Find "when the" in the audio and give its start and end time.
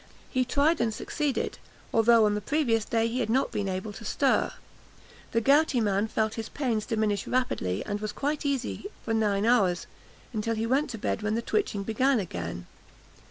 11.21-11.43